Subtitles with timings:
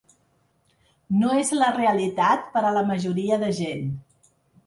[1.17, 3.87] No és la realitat per a la majoria de gent.